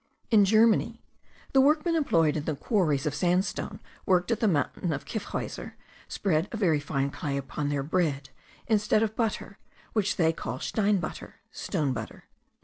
In 0.31 0.45
Germany 0.45 1.03
the 1.53 1.61
workmen 1.61 1.93
employed 1.95 2.35
in 2.35 2.45
the 2.45 2.55
quarries 2.55 3.05
of 3.05 3.13
sandstone 3.13 3.79
worked 4.07 4.31
at 4.31 4.39
the 4.39 4.47
mountain 4.47 4.91
of 4.91 5.05
Kiffhauser 5.05 5.75
spread 6.07 6.47
a 6.51 6.57
very 6.57 6.79
fine 6.79 7.11
clay 7.11 7.37
upon 7.37 7.69
their 7.69 7.83
bread, 7.83 8.31
instead 8.65 9.03
of 9.03 9.15
butter, 9.15 9.59
which 9.93 10.15
they 10.15 10.33
call 10.33 10.57
steinbutter* 10.57 11.33
(stone 11.51 11.93
butter). 11.93 12.23